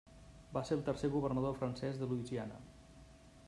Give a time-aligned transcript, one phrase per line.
[0.55, 2.61] Va ser el tercer governador francès de Louisiana.